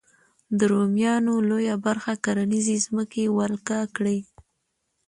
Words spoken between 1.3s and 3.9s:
لویه برخه کرنیزې ځمکې ولکه